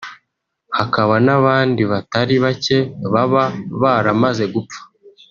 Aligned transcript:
hakaba 0.77 1.15
n’abandi 1.25 1.81
batari 1.91 2.35
bake 2.43 2.77
baba 3.13 3.43
baramaze 3.81 4.43
gupfa 4.53 4.79